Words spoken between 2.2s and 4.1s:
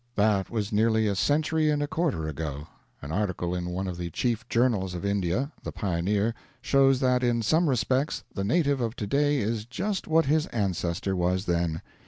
ago. An article in one of the